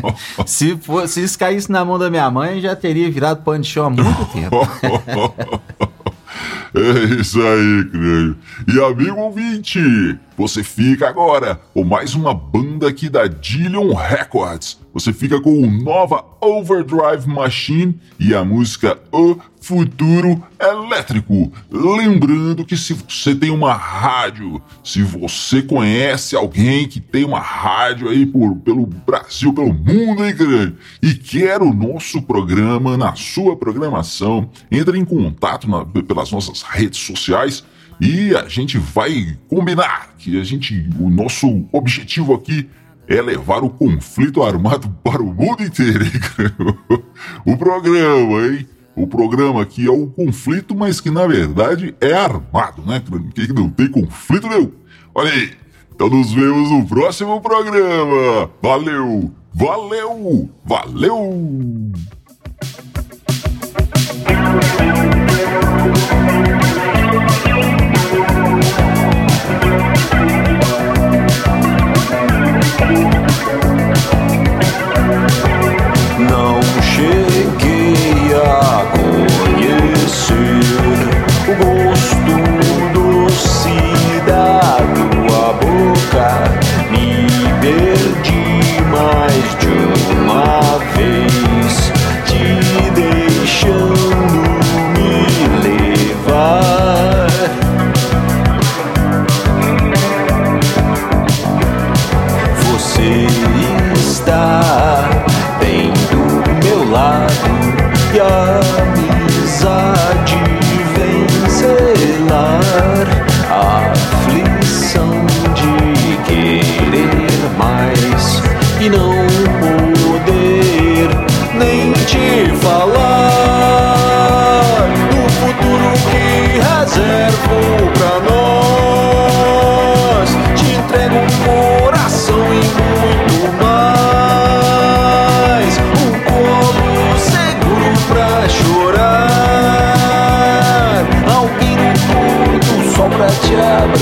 se, 0.46 0.76
for, 0.76 1.06
se 1.08 1.22
isso 1.22 1.38
caísse 1.38 1.70
na 1.70 1.84
mão 1.84 1.98
da 1.98 2.10
minha 2.10 2.30
mãe, 2.30 2.60
já 2.60 2.74
teria 2.74 3.10
virado 3.10 3.42
pano 3.42 3.62
de 3.62 3.68
chão 3.68 3.86
há 3.86 3.90
muito 3.90 4.24
tempo. 4.32 4.56
É 6.76 7.20
isso 7.20 7.40
aí, 7.40 7.84
crânio. 7.84 8.36
E 8.66 8.80
amigo 8.80 9.20
ouvinte, 9.20 9.78
você 10.36 10.64
fica 10.64 11.08
agora 11.08 11.60
com 11.72 11.84
mais 11.84 12.16
uma 12.16 12.34
banda 12.34 12.88
aqui 12.88 13.08
da 13.08 13.28
Dillion 13.28 13.94
Records. 13.94 14.80
Você 14.92 15.12
fica 15.12 15.40
com 15.40 15.52
o 15.52 15.70
nova 15.70 16.24
Overdrive 16.40 17.28
Machine 17.28 17.94
e 18.18 18.34
a 18.34 18.44
música 18.44 18.98
O 19.12 19.36
Futuro 19.64 20.44
Elétrico. 20.60 21.50
Lembrando 21.70 22.66
que 22.66 22.76
se 22.76 22.92
você 22.92 23.34
tem 23.34 23.48
uma 23.48 23.72
rádio, 23.72 24.60
se 24.84 25.02
você 25.02 25.62
conhece 25.62 26.36
alguém 26.36 26.86
que 26.86 27.00
tem 27.00 27.24
uma 27.24 27.40
rádio 27.40 28.10
aí 28.10 28.26
por, 28.26 28.56
pelo 28.56 28.84
Brasil, 28.84 29.54
pelo 29.54 29.72
mundo, 29.72 30.22
hein, 30.22 30.36
grande, 30.36 30.74
e 31.02 31.14
quer 31.14 31.62
o 31.62 31.72
nosso 31.72 32.20
programa 32.20 32.98
na 32.98 33.14
sua 33.14 33.56
programação, 33.56 34.50
entre 34.70 34.98
em 34.98 35.04
contato 35.04 35.66
na, 35.66 35.82
pelas 35.82 36.30
nossas 36.30 36.60
redes 36.60 36.98
sociais 36.98 37.64
e 37.98 38.36
a 38.36 38.46
gente 38.46 38.76
vai 38.76 39.34
combinar 39.48 40.10
que 40.18 40.38
a 40.38 40.44
gente, 40.44 40.86
o 41.00 41.08
nosso 41.08 41.64
objetivo 41.72 42.34
aqui 42.34 42.68
é 43.08 43.22
levar 43.22 43.64
o 43.64 43.70
conflito 43.70 44.42
armado 44.42 44.90
para 45.02 45.22
o 45.22 45.32
mundo 45.32 45.62
inteiro, 45.62 46.04
o 47.46 47.56
programa, 47.56 48.46
hein? 48.46 48.73
O 48.96 49.06
programa 49.06 49.64
que 49.66 49.86
é 49.86 49.90
o 49.90 50.06
conflito, 50.06 50.74
mas 50.74 51.00
que 51.00 51.10
na 51.10 51.26
verdade 51.26 51.94
é 52.00 52.14
armado, 52.14 52.82
né? 52.82 53.02
Que 53.34 53.52
não 53.52 53.68
tem 53.68 53.88
conflito 53.88 54.48
nenhum. 54.48 54.70
Olha 55.14 55.30
aí. 55.30 55.52
Então 55.94 56.08
nos 56.08 56.32
vemos 56.32 56.70
no 56.70 56.86
próximo 56.86 57.40
programa. 57.40 58.50
Valeu, 58.60 59.30
valeu, 59.52 60.50
valeu. 60.64 61.92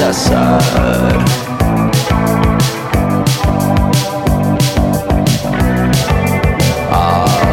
A 0.05 0.09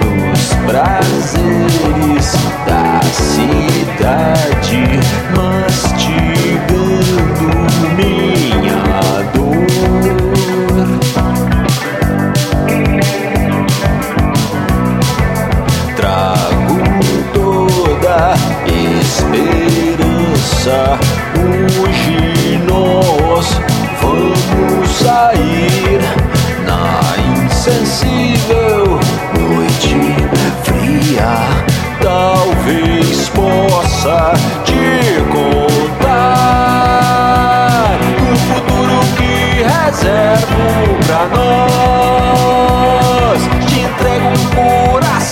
nos 0.05 0.45
prazeres 0.67 2.29
da 2.67 3.01
cidade, 3.11 4.83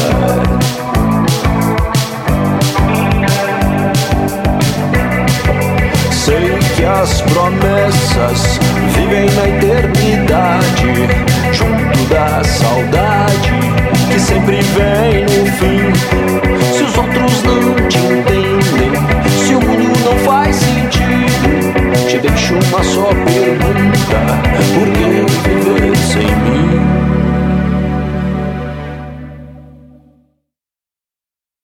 Sei 6.13 6.49
que 6.77 6.85
as 6.85 7.21
promessas 7.23 8.61
vivem 8.95 9.27
na 9.33 9.45
eternidade, 9.49 10.93
junto 11.53 11.99
da 12.09 12.45
saudade 12.45 13.51
que 14.09 14.21
sempre 14.21 14.61
vem 14.63 15.25
no 15.25 15.47
fim. 15.53 15.90
Deixo 22.21 22.55
uma 22.55 22.83
só 22.83 23.09
pergunta: 23.25 24.19
por 24.75 24.89
que 24.93 25.40